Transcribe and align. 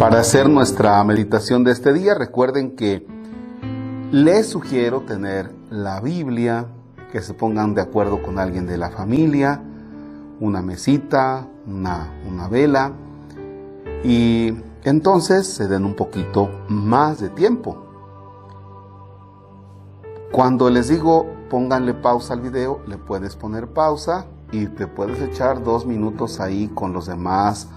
Para 0.00 0.20
hacer 0.20 0.48
nuestra 0.48 1.04
meditación 1.04 1.62
de 1.62 1.72
este 1.72 1.92
día, 1.92 2.14
recuerden 2.14 2.74
que 2.74 3.06
les 4.10 4.48
sugiero 4.48 5.02
tener 5.02 5.52
la 5.68 6.00
Biblia, 6.00 6.68
que 7.12 7.20
se 7.20 7.34
pongan 7.34 7.74
de 7.74 7.82
acuerdo 7.82 8.22
con 8.22 8.38
alguien 8.38 8.66
de 8.66 8.78
la 8.78 8.88
familia, 8.88 9.62
una 10.40 10.62
mesita, 10.62 11.46
una, 11.66 12.48
vela, 12.50 12.92
y 14.02 14.54
entonces 14.84 15.46
se 15.46 15.68
den 15.68 15.84
un 15.84 15.94
poquito 15.94 16.48
más 16.70 17.20
de 17.20 17.28
tiempo. 17.28 17.84
Cuando 20.32 20.70
les 20.70 20.88
digo 20.88 21.26
pónganle 21.50 21.92
pausa 21.92 22.32
al 22.32 22.40
video, 22.40 22.80
le 22.86 22.96
puedes 22.96 23.36
poner 23.36 23.68
pausa 23.68 24.24
y 24.50 24.64
te 24.64 24.86
puedes 24.86 25.20
echar 25.20 25.62
dos 25.62 25.84
minutos 25.84 26.40
ahí 26.40 26.68
con 26.68 26.94
los 26.94 27.04
demás 27.04 27.68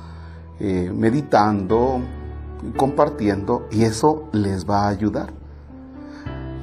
eh, 0.65 0.89
meditando, 0.95 1.99
compartiendo 2.77 3.67
y 3.69 3.83
eso 3.83 4.29
les 4.31 4.65
va 4.65 4.85
a 4.85 4.87
ayudar. 4.87 5.33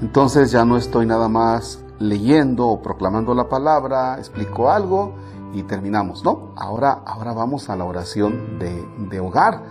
Entonces 0.01 0.51
ya 0.51 0.65
no 0.65 0.79
estoy 0.79 1.05
nada 1.05 1.29
más 1.29 1.85
leyendo 1.99 2.67
o 2.67 2.81
proclamando 2.81 3.35
la 3.35 3.51
palabra, 3.51 4.17
explico 4.17 4.71
algo 4.71 5.13
y 5.53 5.65
terminamos. 5.65 6.25
No, 6.25 6.55
ahora, 6.57 7.03
ahora 7.05 7.35
vamos 7.35 7.69
a 7.69 7.77
la 7.77 7.85
oración 7.85 8.59
de, 8.59 9.21
hogar, 9.21 9.65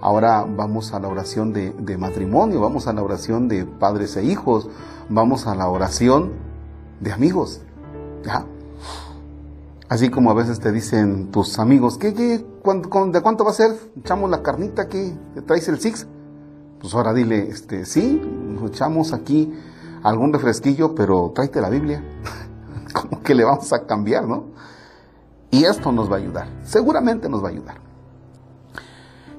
ahora 0.00 0.44
vamos 0.44 0.92
a 0.92 0.98
la 0.98 1.06
oración 1.06 1.52
de, 1.52 1.70
de 1.70 1.96
matrimonio, 1.96 2.60
vamos 2.60 2.88
a 2.88 2.92
la 2.92 3.04
oración 3.04 3.46
de 3.46 3.66
padres 3.66 4.16
e 4.16 4.24
hijos, 4.24 4.68
vamos 5.08 5.46
a 5.46 5.54
la 5.54 5.68
oración 5.68 6.32
de 6.98 7.12
amigos. 7.12 7.60
¿ya? 8.24 8.44
Así 9.88 10.10
como 10.10 10.30
a 10.30 10.34
veces 10.34 10.58
te 10.58 10.72
dicen 10.72 11.30
tus 11.30 11.58
amigos, 11.60 11.96
¿qué, 11.96 12.12
qué, 12.12 12.38
de 12.38 13.20
cuánto 13.22 13.44
va 13.44 13.50
a 13.50 13.54
ser? 13.54 13.70
¿Echamos 13.96 14.28
la 14.30 14.42
carnita 14.42 14.88
que 14.88 15.16
te 15.34 15.42
traes 15.42 15.68
el 15.68 15.78
six? 15.78 16.06
Pues 16.80 16.92
ahora 16.94 17.14
dile, 17.14 17.48
este, 17.48 17.84
sí, 17.84 18.20
echamos 18.66 19.12
aquí 19.12 19.52
algún 20.02 20.32
refresquillo, 20.32 20.94
pero 20.94 21.30
tráete 21.34 21.60
la 21.60 21.70
Biblia. 21.70 22.02
como 22.92 23.22
que 23.22 23.34
le 23.34 23.44
vamos 23.44 23.72
a 23.72 23.86
cambiar, 23.86 24.26
¿no? 24.26 24.46
Y 25.52 25.64
esto 25.64 25.92
nos 25.92 26.10
va 26.10 26.16
a 26.16 26.18
ayudar, 26.18 26.48
seguramente 26.64 27.28
nos 27.28 27.42
va 27.42 27.48
a 27.48 27.50
ayudar. 27.52 27.76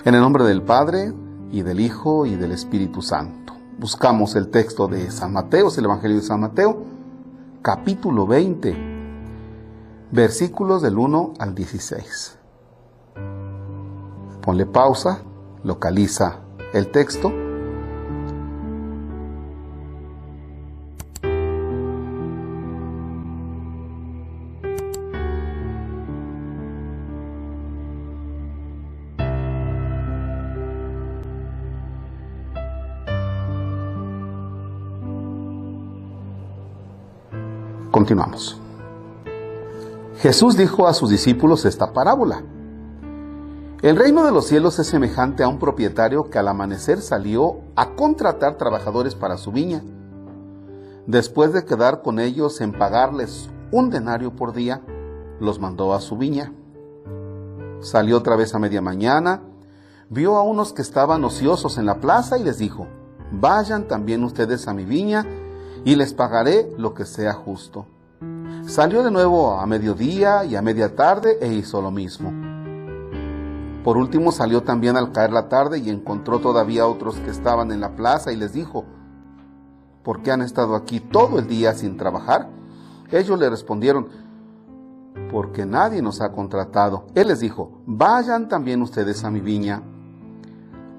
En 0.05 0.15
el 0.15 0.21
nombre 0.21 0.45
del 0.45 0.61
Padre, 0.61 1.13
y 1.51 1.61
del 1.61 1.79
Hijo, 1.79 2.25
y 2.25 2.35
del 2.35 2.51
Espíritu 2.53 3.01
Santo. 3.01 3.53
Buscamos 3.77 4.35
el 4.35 4.49
texto 4.49 4.87
de 4.87 5.11
San 5.11 5.33
Mateo, 5.33 5.67
es 5.67 5.77
el 5.77 5.85
Evangelio 5.85 6.17
de 6.17 6.23
San 6.23 6.39
Mateo, 6.39 6.83
capítulo 7.61 8.25
20, 8.25 8.96
versículos 10.11 10.81
del 10.81 10.97
1 10.97 11.33
al 11.39 11.55
16. 11.55 12.37
Ponle 14.41 14.65
pausa, 14.65 15.21
localiza 15.63 16.39
el 16.73 16.91
texto 16.91 17.31
Continuamos. 37.97 38.66
Jesús 40.19 40.57
dijo 40.57 40.87
a 40.87 40.95
sus 40.95 41.11
discípulos 41.11 41.63
esta 41.65 41.93
parábola. 41.93 42.41
El 43.83 43.95
reino 43.95 44.25
de 44.25 44.31
los 44.31 44.47
cielos 44.47 44.79
es 44.79 44.87
semejante 44.87 45.43
a 45.43 45.47
un 45.47 45.59
propietario 45.59 46.31
que 46.31 46.39
al 46.39 46.47
amanecer 46.47 47.01
salió 47.01 47.59
a 47.75 47.91
contratar 47.91 48.57
trabajadores 48.57 49.13
para 49.13 49.37
su 49.37 49.51
viña. 49.51 49.83
Después 51.05 51.53
de 51.53 51.65
quedar 51.65 52.01
con 52.01 52.17
ellos 52.19 52.61
en 52.61 52.71
pagarles 52.71 53.51
un 53.71 53.91
denario 53.91 54.35
por 54.35 54.53
día, 54.53 54.81
los 55.39 55.59
mandó 55.59 55.93
a 55.93 56.01
su 56.01 56.17
viña. 56.17 56.51
Salió 57.81 58.17
otra 58.17 58.35
vez 58.35 58.55
a 58.55 58.59
media 58.59 58.81
mañana, 58.81 59.43
vio 60.09 60.35
a 60.35 60.41
unos 60.41 60.73
que 60.73 60.81
estaban 60.81 61.23
ociosos 61.23 61.77
en 61.77 61.85
la 61.85 62.01
plaza 62.01 62.39
y 62.39 62.43
les 62.43 62.57
dijo, 62.57 62.87
vayan 63.31 63.87
también 63.87 64.23
ustedes 64.23 64.67
a 64.67 64.73
mi 64.73 64.83
viña 64.83 65.27
y 65.85 65.95
les 65.95 66.15
pagaré 66.15 66.71
lo 66.75 66.95
que 66.95 67.05
sea 67.05 67.33
justo. 67.33 67.85
Salió 68.67 69.01
de 69.01 69.11
nuevo 69.11 69.53
a 69.53 69.65
mediodía 69.65 70.43
y 70.43 70.57
a 70.57 70.61
media 70.61 70.93
tarde 70.93 71.37
e 71.39 71.53
hizo 71.53 71.81
lo 71.81 71.89
mismo. 71.89 72.33
Por 73.81 73.95
último 73.95 74.33
salió 74.33 74.61
también 74.61 74.97
al 74.97 75.13
caer 75.13 75.31
la 75.31 75.47
tarde 75.47 75.79
y 75.79 75.89
encontró 75.89 76.39
todavía 76.39 76.85
otros 76.85 77.15
que 77.15 77.29
estaban 77.29 77.71
en 77.71 77.79
la 77.79 77.95
plaza 77.95 78.33
y 78.33 78.35
les 78.35 78.51
dijo, 78.51 78.83
¿por 80.03 80.21
qué 80.21 80.31
han 80.31 80.41
estado 80.41 80.75
aquí 80.75 80.99
todo 80.99 81.39
el 81.39 81.47
día 81.47 81.73
sin 81.75 81.95
trabajar? 81.95 82.49
Ellos 83.09 83.39
le 83.39 83.49
respondieron, 83.49 84.09
porque 85.31 85.65
nadie 85.65 86.01
nos 86.01 86.19
ha 86.19 86.33
contratado. 86.33 87.07
Él 87.15 87.29
les 87.29 87.39
dijo, 87.39 87.81
vayan 87.85 88.49
también 88.49 88.81
ustedes 88.81 89.23
a 89.23 89.31
mi 89.31 89.39
viña. 89.39 89.81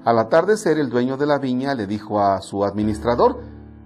Al 0.05 0.17
atardecer 0.17 0.79
el 0.79 0.89
dueño 0.89 1.17
de 1.17 1.27
la 1.27 1.37
viña 1.37 1.75
le 1.75 1.85
dijo 1.85 2.19
a 2.19 2.41
su 2.41 2.65
administrador, 2.65 3.41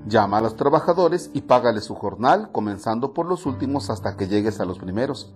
Llama 0.06 0.40
a 0.40 0.42
los 0.42 0.58
trabajadores 0.58 1.30
y 1.34 1.42
págale 1.42 1.80
su 1.80 1.96
jornal, 1.96 2.52
comenzando 2.52 3.14
por 3.14 3.26
los 3.26 3.46
últimos 3.46 3.90
hasta 3.90 4.18
que 4.18 4.28
llegues 4.28 4.60
a 4.60 4.66
los 4.66 4.78
primeros. 4.78 5.34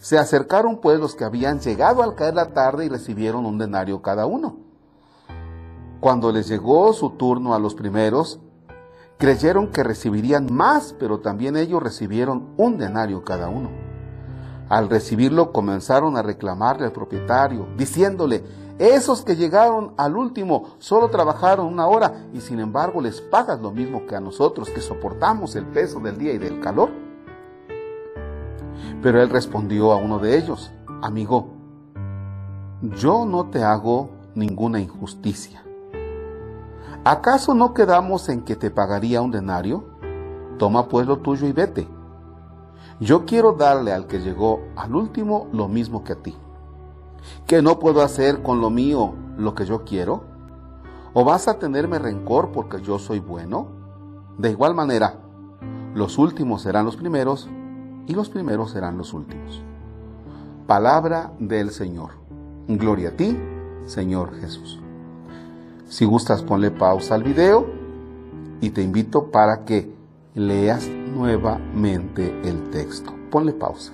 Se 0.00 0.18
acercaron 0.18 0.80
pues 0.80 1.00
los 1.00 1.14
que 1.14 1.24
habían 1.24 1.60
llegado 1.60 2.02
al 2.02 2.14
caer 2.14 2.34
la 2.34 2.52
tarde 2.52 2.84
y 2.84 2.88
recibieron 2.88 3.46
un 3.46 3.56
denario 3.56 4.02
cada 4.02 4.26
uno. 4.26 4.56
Cuando 6.00 6.30
les 6.32 6.48
llegó 6.48 6.92
su 6.92 7.10
turno 7.10 7.54
a 7.54 7.58
los 7.58 7.74
primeros, 7.74 8.40
creyeron 9.16 9.70
que 9.70 9.84
recibirían 9.84 10.52
más, 10.52 10.94
pero 10.98 11.20
también 11.20 11.56
ellos 11.56 11.82
recibieron 11.82 12.54
un 12.56 12.76
denario 12.76 13.24
cada 13.24 13.48
uno. 13.48 13.70
Al 14.68 14.90
recibirlo 14.90 15.52
comenzaron 15.52 16.16
a 16.16 16.22
reclamarle 16.22 16.86
al 16.86 16.92
propietario, 16.92 17.68
diciéndole, 17.76 18.44
esos 18.78 19.22
que 19.22 19.36
llegaron 19.36 19.92
al 19.96 20.16
último 20.16 20.76
solo 20.78 21.08
trabajaron 21.08 21.66
una 21.66 21.86
hora 21.86 22.26
y 22.32 22.40
sin 22.40 22.58
embargo 22.58 23.00
les 23.00 23.20
pagas 23.20 23.60
lo 23.60 23.70
mismo 23.70 24.06
que 24.06 24.16
a 24.16 24.20
nosotros 24.20 24.70
que 24.70 24.80
soportamos 24.80 25.54
el 25.56 25.66
peso 25.66 26.00
del 26.00 26.18
día 26.18 26.32
y 26.32 26.38
del 26.38 26.60
calor. 26.60 26.90
Pero 29.02 29.20
él 29.20 29.30
respondió 29.30 29.92
a 29.92 29.96
uno 29.96 30.18
de 30.18 30.38
ellos, 30.38 30.72
amigo, 31.02 31.50
yo 32.96 33.26
no 33.26 33.50
te 33.50 33.62
hago 33.62 34.10
ninguna 34.34 34.80
injusticia. 34.80 35.62
¿Acaso 37.04 37.54
no 37.54 37.74
quedamos 37.74 38.28
en 38.28 38.42
que 38.42 38.56
te 38.56 38.70
pagaría 38.70 39.22
un 39.22 39.32
denario? 39.32 39.84
Toma 40.58 40.88
pues 40.88 41.06
lo 41.06 41.18
tuyo 41.18 41.46
y 41.46 41.52
vete. 41.52 41.88
Yo 43.00 43.26
quiero 43.26 43.52
darle 43.52 43.92
al 43.92 44.06
que 44.06 44.20
llegó 44.20 44.60
al 44.76 44.94
último 44.94 45.48
lo 45.52 45.68
mismo 45.68 46.04
que 46.04 46.12
a 46.12 46.16
ti 46.16 46.36
que 47.46 47.62
no 47.62 47.78
puedo 47.78 48.02
hacer 48.02 48.42
con 48.42 48.60
lo 48.60 48.70
mío 48.70 49.14
lo 49.36 49.54
que 49.54 49.64
yo 49.64 49.84
quiero? 49.84 50.24
¿O 51.14 51.24
vas 51.24 51.48
a 51.48 51.58
tenerme 51.58 51.98
rencor 51.98 52.52
porque 52.52 52.80
yo 52.80 52.98
soy 52.98 53.18
bueno? 53.18 53.68
De 54.38 54.50
igual 54.50 54.74
manera, 54.74 55.16
los 55.94 56.18
últimos 56.18 56.62
serán 56.62 56.86
los 56.86 56.96
primeros 56.96 57.48
y 58.06 58.14
los 58.14 58.28
primeros 58.28 58.70
serán 58.70 58.96
los 58.96 59.12
últimos. 59.12 59.62
Palabra 60.66 61.32
del 61.38 61.70
Señor. 61.70 62.12
Gloria 62.66 63.10
a 63.10 63.16
ti, 63.16 63.36
Señor 63.84 64.34
Jesús. 64.40 64.80
Si 65.86 66.04
gustas, 66.06 66.42
ponle 66.42 66.70
pausa 66.70 67.14
al 67.14 67.22
video 67.22 67.66
y 68.60 68.70
te 68.70 68.82
invito 68.82 69.30
para 69.30 69.64
que 69.64 69.94
leas 70.34 70.88
nuevamente 70.88 72.40
el 72.48 72.70
texto. 72.70 73.12
Ponle 73.30 73.52
pausa. 73.52 73.92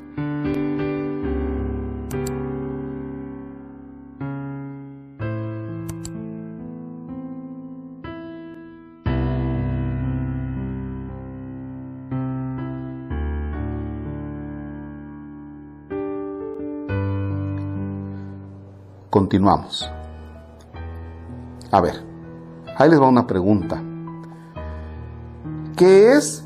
Continuamos. 19.19 19.91
A 21.73 21.81
ver, 21.81 22.05
ahí 22.77 22.89
les 22.89 23.01
va 23.01 23.09
una 23.09 23.27
pregunta. 23.27 23.83
¿Qué 25.77 26.13
es 26.13 26.45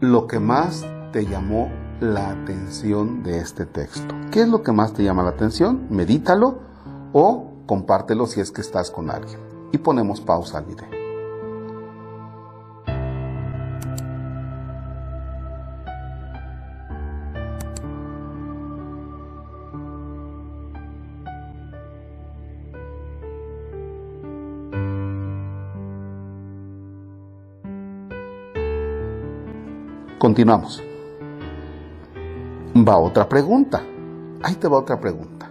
lo 0.00 0.26
que 0.26 0.40
más 0.40 0.86
te 1.12 1.26
llamó 1.26 1.70
la 2.00 2.30
atención 2.30 3.22
de 3.22 3.36
este 3.36 3.66
texto? 3.66 4.14
¿Qué 4.32 4.40
es 4.40 4.48
lo 4.48 4.62
que 4.62 4.72
más 4.72 4.94
te 4.94 5.04
llama 5.04 5.24
la 5.24 5.28
atención? 5.28 5.88
Medítalo 5.90 6.60
o 7.12 7.50
compártelo 7.66 8.26
si 8.26 8.40
es 8.40 8.50
que 8.50 8.62
estás 8.62 8.90
con 8.90 9.10
alguien. 9.10 9.38
Y 9.72 9.76
ponemos 9.76 10.22
pausa 10.22 10.56
al 10.56 10.64
video. 10.64 10.95
Continuamos. 30.18 30.82
Va 32.76 32.96
otra 32.96 33.28
pregunta. 33.28 33.82
Ahí 34.42 34.54
te 34.54 34.66
va 34.66 34.78
otra 34.78 34.98
pregunta. 34.98 35.50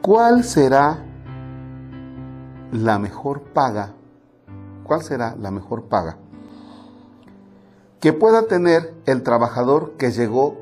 ¿Cuál 0.00 0.42
será 0.42 0.98
la 2.72 2.98
mejor 2.98 3.42
paga? 3.42 3.92
¿Cuál 4.84 5.02
será 5.02 5.36
la 5.36 5.50
mejor 5.50 5.84
paga 5.84 6.16
que 8.00 8.12
pueda 8.12 8.46
tener 8.48 8.94
el 9.06 9.22
trabajador 9.22 9.92
que 9.92 10.10
llegó 10.10 10.56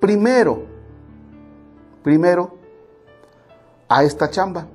primero, 0.00 0.62
primero 2.02 2.56
a 3.88 4.04
esta 4.04 4.30
chamba? 4.30 4.66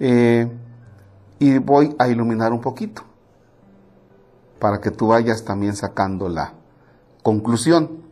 Eh, 0.00 0.50
y 1.42 1.58
voy 1.58 1.96
a 1.98 2.06
iluminar 2.06 2.52
un 2.52 2.60
poquito 2.60 3.02
para 4.60 4.80
que 4.80 4.92
tú 4.92 5.08
vayas 5.08 5.44
también 5.44 5.74
sacando 5.74 6.28
la 6.28 6.52
conclusión. 7.24 8.04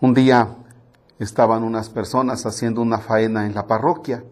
Un 0.00 0.14
día 0.14 0.48
estaban 1.18 1.64
unas 1.64 1.90
personas 1.90 2.46
haciendo 2.46 2.80
una 2.80 2.96
faena 2.96 3.44
en 3.44 3.54
la 3.54 3.66
parroquia 3.66 4.24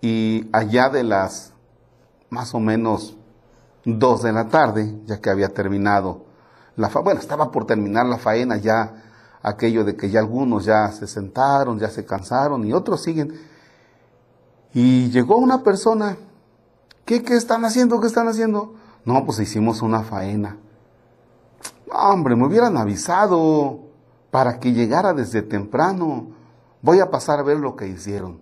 y 0.00 0.48
allá 0.54 0.88
de 0.88 1.04
las 1.04 1.52
más 2.30 2.54
o 2.54 2.58
menos 2.58 3.18
dos 3.84 4.22
de 4.22 4.32
la 4.32 4.48
tarde, 4.48 5.02
ya 5.04 5.20
que 5.20 5.28
había 5.28 5.50
terminado 5.50 6.24
la 6.76 6.88
faena, 6.88 7.04
bueno, 7.04 7.20
estaba 7.20 7.50
por 7.50 7.66
terminar 7.66 8.06
la 8.06 8.16
faena 8.16 8.56
ya 8.56 9.02
aquello 9.42 9.84
de 9.84 9.96
que 9.96 10.08
ya 10.08 10.20
algunos 10.20 10.64
ya 10.64 10.90
se 10.92 11.06
sentaron, 11.06 11.78
ya 11.78 11.90
se 11.90 12.06
cansaron 12.06 12.64
y 12.64 12.72
otros 12.72 13.02
siguen. 13.02 13.51
Y 14.74 15.10
llegó 15.10 15.36
una 15.36 15.62
persona, 15.62 16.16
¿qué, 17.04 17.22
qué 17.22 17.36
están 17.36 17.64
haciendo? 17.64 18.00
¿Qué 18.00 18.06
están 18.06 18.28
haciendo? 18.28 18.74
No, 19.04 19.24
pues 19.24 19.38
hicimos 19.40 19.82
una 19.82 20.02
faena. 20.02 20.56
Hombre, 21.92 22.36
me 22.36 22.46
hubieran 22.46 22.76
avisado 22.76 23.80
para 24.30 24.58
que 24.58 24.72
llegara 24.72 25.12
desde 25.12 25.42
temprano. 25.42 26.28
Voy 26.80 27.00
a 27.00 27.10
pasar 27.10 27.38
a 27.38 27.42
ver 27.42 27.58
lo 27.58 27.76
que 27.76 27.86
hicieron. 27.86 28.40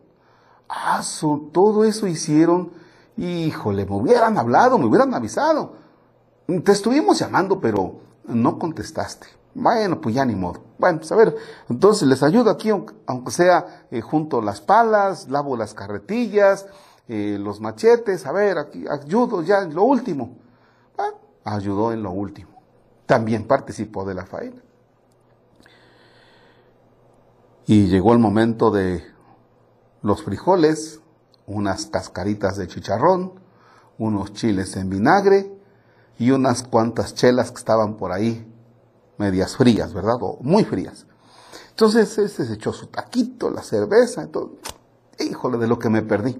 Ah, 0.68 1.02
todo 1.52 1.84
eso 1.84 2.06
hicieron. 2.06 2.72
Híjole, 3.16 3.84
me 3.86 3.96
hubieran 3.96 4.38
hablado, 4.38 4.78
me 4.78 4.86
hubieran 4.86 5.12
avisado. 5.14 5.74
Te 6.46 6.72
estuvimos 6.72 7.18
llamando, 7.18 7.60
pero 7.60 8.00
no 8.26 8.58
contestaste. 8.58 9.39
Bueno, 9.54 10.00
pues 10.00 10.14
ya 10.14 10.24
ni 10.24 10.34
modo. 10.34 10.62
Bueno, 10.78 10.98
pues 10.98 11.10
a 11.12 11.16
ver, 11.16 11.36
entonces 11.68 12.06
les 12.08 12.22
ayudo 12.22 12.50
aquí, 12.50 12.70
aunque 12.70 13.30
sea 13.30 13.86
eh, 13.90 14.00
junto 14.00 14.40
las 14.40 14.60
palas, 14.60 15.28
lavo 15.28 15.56
las 15.56 15.74
carretillas, 15.74 16.66
eh, 17.08 17.36
los 17.40 17.60
machetes, 17.60 18.26
a 18.26 18.32
ver, 18.32 18.58
aquí 18.58 18.84
ayudo 18.88 19.42
ya 19.42 19.62
en 19.62 19.74
lo 19.74 19.82
último. 19.82 20.36
Ah, 20.96 21.10
ayudó 21.44 21.92
en 21.92 22.02
lo 22.02 22.12
último 22.12 22.60
también 23.10 23.44
participó 23.44 24.04
de 24.04 24.14
la 24.14 24.24
faena. 24.24 24.62
Y 27.66 27.88
llegó 27.88 28.12
el 28.12 28.20
momento 28.20 28.70
de 28.70 29.04
los 30.00 30.22
frijoles, 30.22 31.00
unas 31.44 31.86
cascaritas 31.86 32.56
de 32.56 32.68
chicharrón, 32.68 33.32
unos 33.98 34.32
chiles 34.32 34.76
en 34.76 34.90
vinagre 34.90 35.52
y 36.20 36.30
unas 36.30 36.62
cuantas 36.62 37.16
chelas 37.16 37.50
que 37.50 37.58
estaban 37.58 37.96
por 37.96 38.12
ahí, 38.12 38.48
medias 39.20 39.56
frías, 39.56 39.92
¿verdad? 39.92 40.16
O 40.20 40.38
muy 40.40 40.64
frías. 40.64 41.06
Entonces 41.68 42.18
ese 42.18 42.46
se 42.46 42.54
echó 42.54 42.72
su 42.72 42.86
taquito, 42.86 43.50
la 43.50 43.62
cerveza, 43.62 44.26
todo. 44.26 44.56
Híjole, 45.18 45.58
de 45.58 45.68
lo 45.68 45.78
que 45.78 45.90
me 45.90 46.02
perdí. 46.02 46.36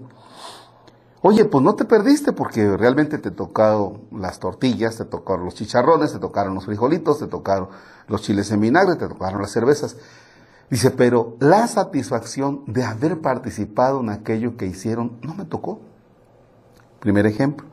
Oye, 1.21 1.45
pues 1.45 1.63
no 1.63 1.75
te 1.75 1.85
perdiste 1.85 2.33
porque 2.33 2.75
realmente 2.75 3.19
te 3.19 3.29
tocaron 3.29 4.01
las 4.11 4.39
tortillas, 4.39 4.97
te 4.97 5.05
tocaron 5.05 5.45
los 5.45 5.53
chicharrones, 5.53 6.11
te 6.11 6.19
tocaron 6.19 6.55
los 6.55 6.65
frijolitos, 6.65 7.19
te 7.19 7.27
tocaron 7.27 7.69
los 8.07 8.23
chiles 8.23 8.51
en 8.51 8.59
vinagre, 8.59 8.95
te 8.95 9.07
tocaron 9.07 9.39
las 9.39 9.51
cervezas. 9.51 9.97
Dice, 10.71 10.89
pero 10.89 11.35
la 11.39 11.67
satisfacción 11.67 12.63
de 12.65 12.83
haber 12.83 13.21
participado 13.21 13.99
en 13.99 14.09
aquello 14.09 14.57
que 14.57 14.65
hicieron 14.65 15.19
no 15.21 15.35
me 15.35 15.45
tocó. 15.45 15.81
Primer 16.99 17.27
ejemplo. 17.27 17.67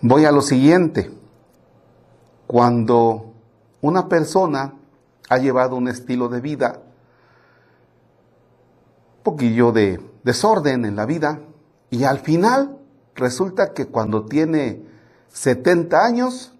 Voy 0.00 0.26
a 0.26 0.32
lo 0.32 0.42
siguiente. 0.42 1.10
Cuando 2.46 3.29
una 3.80 4.08
persona 4.08 4.74
ha 5.28 5.38
llevado 5.38 5.76
un 5.76 5.88
estilo 5.88 6.28
de 6.28 6.40
vida, 6.40 6.82
un 9.18 9.22
poquillo 9.22 9.72
de 9.72 10.00
desorden 10.24 10.84
en 10.84 10.96
la 10.96 11.06
vida, 11.06 11.40
y 11.90 12.04
al 12.04 12.18
final 12.18 12.78
resulta 13.14 13.72
que 13.72 13.86
cuando 13.86 14.24
tiene 14.26 14.82
70 15.28 16.04
años, 16.04 16.54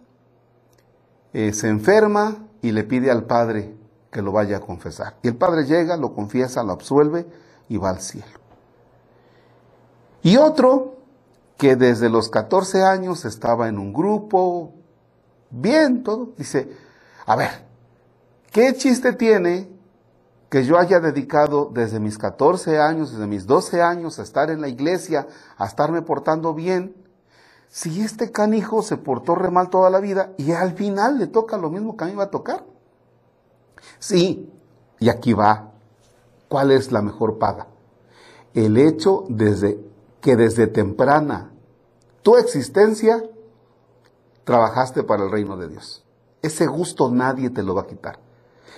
eh, 1.33 1.53
se 1.53 1.69
enferma 1.69 2.39
y 2.63 2.73
le 2.73 2.85
pide 2.85 3.11
al 3.11 3.25
padre 3.25 3.75
que 4.11 4.23
lo 4.23 4.33
vaya 4.33 4.59
a 4.59 4.61
confesar. 4.61 5.17
Y 5.23 5.29
el 5.29 5.37
padre 5.37 5.65
llega, 5.65 5.97
lo 5.97 6.15
confiesa, 6.15 6.63
lo 6.63 6.73
absuelve 6.73 7.27
y 7.69 7.77
va 7.77 7.91
al 7.91 8.01
cielo. 8.01 8.41
Y 10.23 10.37
otro 10.37 10.97
que 11.57 11.77
desde 11.77 12.09
los 12.09 12.29
14 12.31 12.83
años 12.83 13.25
estaba 13.25 13.69
en 13.69 13.79
un 13.79 13.93
grupo, 13.93 14.73
bien 15.51 16.03
todo, 16.03 16.31
dice, 16.37 16.69
a 17.31 17.37
ver, 17.37 17.65
¿qué 18.51 18.75
chiste 18.75 19.13
tiene 19.13 19.71
que 20.49 20.65
yo 20.65 20.77
haya 20.77 20.99
dedicado 20.99 21.71
desde 21.73 22.01
mis 22.01 22.19
14 22.19 22.81
años, 22.81 23.13
desde 23.13 23.29
mis 23.29 23.47
12 23.47 23.81
años 23.83 24.19
a 24.19 24.25
estar 24.25 24.51
en 24.51 24.61
la 24.61 24.67
iglesia, 24.67 25.29
a 25.57 25.65
estarme 25.65 26.03
portando 26.03 26.55
bien, 26.55 26.93
si 27.69 28.01
este 28.01 28.33
canijo 28.33 28.83
se 28.83 28.97
portó 28.97 29.37
re 29.37 29.53
mal 29.53 29.71
toda 29.71 29.91
la 29.91 30.01
vida 30.01 30.33
y 30.39 30.51
al 30.51 30.73
final 30.73 31.21
le 31.21 31.29
toca 31.29 31.57
lo 31.57 31.71
mismo 31.71 31.97
que 31.97 32.03
a 32.03 32.09
mí 32.09 32.17
va 32.17 32.25
a 32.25 32.31
tocar. 32.31 32.65
Sí, 34.01 34.53
y 34.99 35.09
aquí 35.09 35.33
va. 35.33 35.71
¿Cuál 36.49 36.73
es 36.73 36.91
la 36.91 37.01
mejor 37.01 37.39
paga? 37.39 37.69
El 38.55 38.77
hecho 38.77 39.23
desde 39.29 39.79
que 40.21 40.35
desde 40.35 40.67
temprana 40.67 41.53
tu 42.23 42.37
existencia 42.37 43.23
trabajaste 44.43 45.05
para 45.05 45.23
el 45.23 45.31
reino 45.31 45.57
de 45.57 45.69
Dios. 45.69 46.05
Ese 46.43 46.67
gusto 46.67 47.11
nadie 47.11 47.51
te 47.51 47.63
lo 47.63 47.75
va 47.75 47.83
a 47.83 47.87
quitar. 47.87 48.19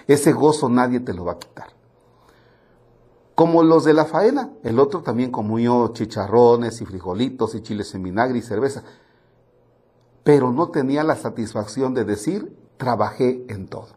Ese 0.07 0.33
gozo 0.33 0.69
nadie 0.69 1.01
te 1.01 1.15
lo 1.15 1.25
va 1.25 1.33
a 1.33 1.39
quitar. 1.39 1.69
Como 3.35 3.63
los 3.63 3.85
de 3.85 3.95
la 3.95 4.05
faena, 4.05 4.51
el 4.63 4.79
otro 4.79 5.03
también 5.03 5.31
comió 5.31 5.89
chicharrones 5.93 6.81
y 6.81 6.85
frijolitos 6.85 7.55
y 7.55 7.63
chiles 7.63 7.95
en 7.95 8.03
vinagre 8.03 8.39
y 8.39 8.43
cerveza, 8.43 8.83
pero 10.23 10.53
no 10.53 10.69
tenía 10.69 11.03
la 11.03 11.17
satisfacción 11.17 11.95
de 11.95 12.05
decir, 12.05 12.57
trabajé 12.77 13.45
en 13.49 13.69
todo. 13.69 13.89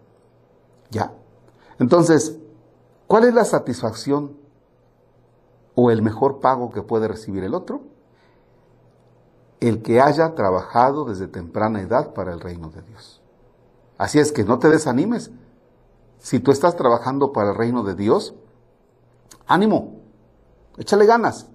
¿Ya? 0.89 1.13
Entonces, 1.79 2.37
¿cuál 3.07 3.25
es 3.25 3.33
la 3.33 3.45
satisfacción 3.45 4.37
o 5.75 5.91
el 5.91 6.01
mejor 6.01 6.39
pago 6.39 6.71
que 6.71 6.81
puede 6.81 7.07
recibir 7.07 7.43
el 7.43 7.53
otro? 7.53 7.81
El 9.59 9.81
que 9.81 9.99
haya 9.99 10.33
trabajado 10.35 11.05
desde 11.05 11.27
temprana 11.27 11.81
edad 11.81 12.13
para 12.13 12.33
el 12.33 12.39
reino 12.39 12.69
de 12.69 12.81
Dios. 12.83 13.21
Así 13.97 14.19
es 14.19 14.31
que 14.31 14.43
no 14.43 14.59
te 14.59 14.69
desanimes. 14.69 15.31
Si 16.19 16.39
tú 16.39 16.51
estás 16.51 16.75
trabajando 16.75 17.31
para 17.31 17.51
el 17.51 17.55
reino 17.55 17.83
de 17.83 17.95
Dios, 17.95 18.33
ánimo, 19.47 20.01
échale 20.77 21.05
ganas. 21.05 21.47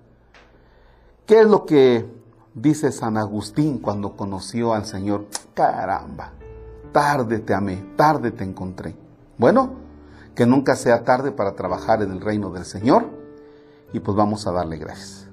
¿Qué 1.26 1.40
es 1.40 1.46
lo 1.46 1.66
que 1.66 2.08
dice 2.54 2.92
San 2.92 3.16
Agustín 3.16 3.78
cuando 3.78 4.16
conoció 4.16 4.74
al 4.74 4.84
Señor? 4.84 5.26
Caramba, 5.54 6.32
tarde 6.92 7.40
te 7.40 7.54
amé, 7.54 7.84
tarde 7.96 8.30
te 8.30 8.44
encontré. 8.44 8.96
Bueno, 9.38 9.72
que 10.34 10.46
nunca 10.46 10.76
sea 10.76 11.04
tarde 11.04 11.32
para 11.32 11.54
trabajar 11.54 12.02
en 12.02 12.12
el 12.12 12.20
reino 12.20 12.50
del 12.50 12.64
Señor 12.64 13.06
y 13.92 14.00
pues 14.00 14.16
vamos 14.16 14.46
a 14.46 14.52
darle 14.52 14.78
gracias. 14.78 15.28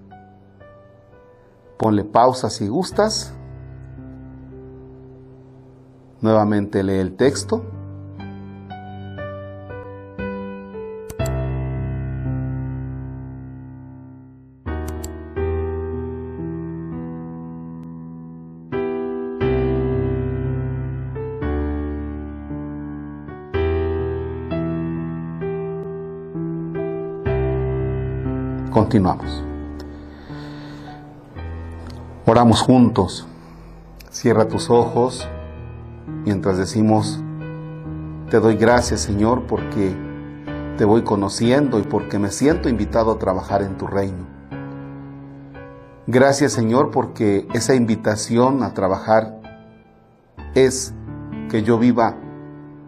Ponle 1.77 2.03
pausa 2.03 2.49
si 2.49 2.67
gustas. 2.67 3.33
Nuevamente 6.19 6.83
lee 6.83 6.95
el 6.95 7.15
texto. 7.15 7.63
Continuamos. 28.71 29.43
Oramos 32.25 32.61
juntos. 32.61 33.27
Cierra 34.09 34.47
tus 34.47 34.69
ojos 34.71 35.27
mientras 36.27 36.57
decimos, 36.57 37.23
te 38.29 38.41
doy 38.41 38.57
gracias 38.57 38.99
Señor 38.99 39.43
porque 39.47 39.95
te 40.77 40.83
voy 40.83 41.03
conociendo 41.03 41.79
y 41.79 41.83
porque 41.83 42.19
me 42.19 42.31
siento 42.31 42.67
invitado 42.67 43.13
a 43.13 43.17
trabajar 43.17 43.61
en 43.61 43.77
tu 43.77 43.87
reino. 43.87 44.27
Gracias 46.05 46.51
Señor 46.51 46.91
porque 46.91 47.47
esa 47.53 47.75
invitación 47.75 48.61
a 48.61 48.73
trabajar 48.73 49.39
es 50.53 50.93
que 51.49 51.63
yo 51.63 51.79
viva 51.79 52.17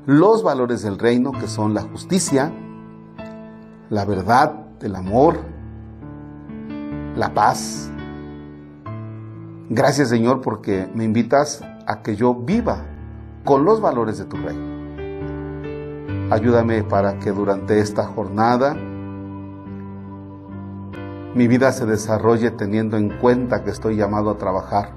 los 0.05 0.43
valores 0.43 0.81
del 0.81 1.00
reino 1.00 1.31
que 1.31 1.48
son 1.48 1.74
la 1.74 1.84
justicia, 1.84 2.51
la 3.89 4.03
verdad, 4.03 4.65
el 4.81 4.98
amor, 4.98 5.39
la 7.15 7.34
paz. 7.34 7.89
Gracias 9.69 10.10
Señor 10.10 10.41
porque 10.41 10.89
me 10.93 11.05
invitas 11.05 11.63
a 11.88 12.01
que 12.01 12.17
yo 12.17 12.36
viva 12.36 12.84
con 13.43 13.65
los 13.65 13.81
valores 13.81 14.17
de 14.17 14.25
tu 14.25 14.38
reino. 14.38 14.79
Ayúdame 16.31 16.84
para 16.84 17.17
que 17.19 17.31
durante 17.31 17.79
esta 17.79 18.05
jornada 18.05 18.75
mi 21.36 21.48
vida 21.48 21.72
se 21.72 21.86
desarrolle 21.86 22.51
teniendo 22.51 22.98
en 22.98 23.10
cuenta 23.10 23.63
que 23.63 23.69
estoy 23.69 23.96
llamado 23.96 24.31
a 24.31 24.38
trabajar 24.38 24.91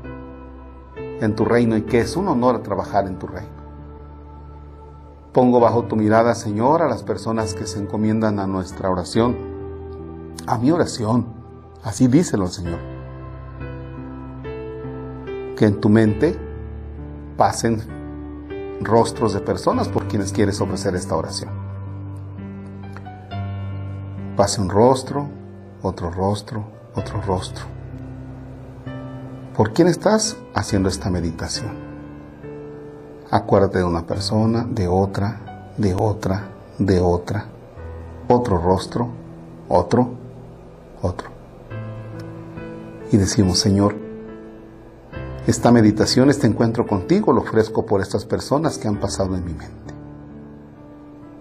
en 0.97 1.35
tu 1.35 1.45
reino 1.45 1.77
y 1.77 1.83
que 1.83 2.01
es 2.01 2.17
un 2.17 2.29
honor 2.29 2.63
trabajar 2.63 3.07
en 3.07 3.19
tu 3.19 3.27
reino. 3.27 3.63
Pongo 5.33 5.61
bajo 5.61 5.85
tu 5.85 5.97
mirada, 5.97 6.35
Señor, 6.35 6.83
a 6.83 6.89
las 6.89 7.03
personas 7.03 7.55
que 7.55 7.67
se 7.67 7.79
encomiendan 7.79 8.39
a 8.39 8.47
nuestra 8.47 8.91
oración, 8.91 9.37
a 10.47 10.59
mi 10.59 10.71
oración. 10.71 11.27
Así 11.83 12.07
díselo, 12.07 12.49
Señor. 12.49 12.79
Que 15.57 15.65
en 15.67 15.81
tu 15.81 15.89
mente 15.89 16.39
pasen 17.37 18.02
rostros 18.81 19.35
de 19.35 19.41
personas 19.41 19.89
por 19.89 20.09
quienes 20.09 20.33
quieres 20.33 20.61
ofrecer 20.61 20.95
esta 20.95 21.17
oración. 21.17 21.51
Pase 24.37 24.61
un 24.61 24.71
rostro, 24.71 25.29
otro 25.83 26.11
rostro, 26.11 26.65
otro 26.95 27.21
rostro. 27.21 27.65
¿Por 29.57 29.73
quién 29.73 29.89
estás 29.89 30.37
haciendo 30.55 30.89
esta 30.89 31.11
meditación? 31.11 31.71
Acuérdate 33.31 33.79
de 33.79 33.85
una 33.85 34.07
persona, 34.07 34.67
de 34.69 34.89
otra, 34.89 35.73
de 35.77 35.95
otra, 35.95 36.49
de 36.79 37.01
otra, 37.01 37.47
otro 38.29 38.59
rostro, 38.59 39.09
otro, 39.69 40.11
otro. 41.03 41.29
Y 43.11 43.17
decimos, 43.17 43.59
Señor, 43.59 43.97
esta 45.47 45.73
meditación, 45.73 46.31
este 46.31 46.47
encuentro 46.47 46.87
contigo 46.87 47.33
lo 47.33 47.41
ofrezco 47.41 47.85
por 47.85 48.01
estas 48.01 48.25
personas 48.25 48.79
que 48.79 48.87
han 48.87 49.01
pasado 49.01 49.35
en 49.35 49.45
mi 49.45 49.53
mente. 49.53 49.95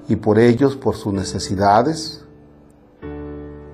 Y 0.07 0.15
por 0.15 0.39
ellos, 0.39 0.75
por 0.75 0.95
sus 0.95 1.13
necesidades, 1.13 2.25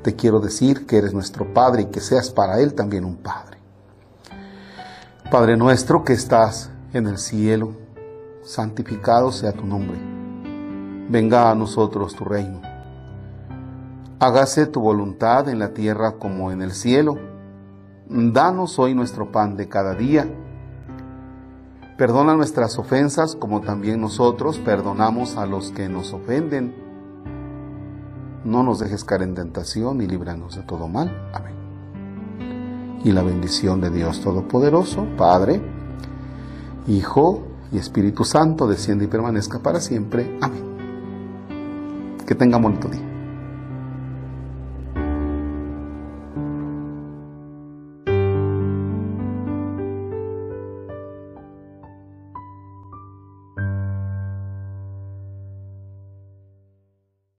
te 0.04 0.16
quiero 0.16 0.40
decir 0.40 0.86
que 0.86 0.98
eres 0.98 1.14
nuestro 1.14 1.54
Padre 1.54 1.84
y 1.84 1.86
que 1.86 2.02
seas 2.02 2.30
para 2.30 2.60
Él 2.60 2.74
también 2.74 3.06
un 3.06 3.18
Padre. 3.18 3.58
Padre 5.32 5.58
nuestro 5.58 6.04
que 6.04 6.14
estás 6.14 6.70
en 6.94 7.08
el 7.08 7.18
cielo, 7.18 7.74
santificado 8.44 9.32
sea 9.32 9.52
tu 9.52 9.66
nombre. 9.66 9.98
Venga 11.10 11.50
a 11.50 11.56
nosotros 11.56 12.16
tu 12.16 12.26
reino. 12.26 12.62
Hágase 14.20 14.66
tu 14.66 14.82
voluntad 14.82 15.48
en 15.48 15.60
la 15.60 15.74
tierra 15.74 16.14
como 16.14 16.52
en 16.52 16.62
el 16.62 16.72
cielo. 16.72 17.18
Danos 18.10 18.80
hoy 18.80 18.94
nuestro 18.94 19.32
pan 19.32 19.58
de 19.58 19.68
cada 19.68 19.94
día. 19.94 20.28
Perdona 21.98 22.36
nuestras 22.36 22.78
ofensas 22.78 23.36
como 23.36 23.62
también 23.62 24.02
nosotros 24.02 24.60
perdonamos 24.60 25.38
a 25.38 25.46
los 25.46 25.72
que 25.72 25.90
nos 25.90 26.14
ofenden 26.14 26.88
no 28.48 28.64
nos 28.64 28.80
dejes 28.80 29.04
caer 29.04 29.24
en 29.24 29.36
tentación 29.36 30.02
y 30.02 30.08
líbranos 30.08 30.56
de 30.56 30.64
todo 30.64 30.88
mal. 30.88 31.30
Amén. 31.34 31.54
Y 33.04 33.12
la 33.12 33.22
bendición 33.22 33.82
de 33.82 33.90
Dios 33.90 34.22
Todopoderoso, 34.22 35.06
Padre, 35.18 35.62
Hijo 36.88 37.44
y 37.74 37.78
Espíritu 37.78 38.24
Santo, 38.24 38.66
desciende 38.68 39.04
y 39.06 39.08
permanezca 39.10 39.60
para 39.60 39.82
siempre. 39.82 40.38
Amén. 40.42 40.64
Que 42.26 42.36
tenga 42.36 42.58
bonito 42.58 42.88
día. 42.88 43.17